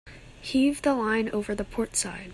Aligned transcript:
Heave 0.41 0.81
the 0.81 0.95
line 0.95 1.29
over 1.29 1.53
the 1.53 1.63
port 1.63 1.95
side. 1.95 2.29